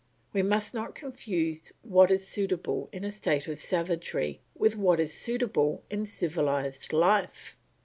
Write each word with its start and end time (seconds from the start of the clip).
We 0.33 0.41
must 0.41 0.73
not 0.73 0.95
confuse 0.95 1.73
what 1.83 2.09
is 2.09 2.27
suitable 2.27 2.89
in 2.91 3.03
a 3.03 3.11
state 3.11 3.47
of 3.47 3.59
savagery 3.59 4.41
with 4.55 4.75
what 4.75 4.99
is 4.99 5.13
suitable 5.13 5.83
in 5.91 6.07
civilised 6.07 6.91
life. 6.91 7.55